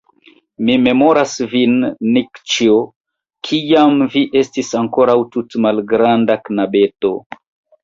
Mi 0.69 0.77
memoras 0.85 1.35
vin, 1.51 1.75
Nikĉjo, 2.15 2.79
kiam 3.49 4.01
vi 4.15 4.25
estis 4.43 4.75
ankoraŭ 4.83 5.17
tute 5.37 5.65
malgranda 5.69 6.41
knabeto. 6.49 7.17